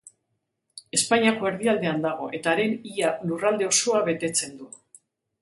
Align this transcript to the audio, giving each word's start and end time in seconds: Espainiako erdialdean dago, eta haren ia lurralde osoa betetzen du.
Espainiako 0.97 1.49
erdialdean 1.49 2.01
dago, 2.05 2.31
eta 2.39 2.51
haren 2.55 2.73
ia 2.95 3.13
lurralde 3.27 3.69
osoa 3.75 4.03
betetzen 4.11 4.59
du. 4.65 4.73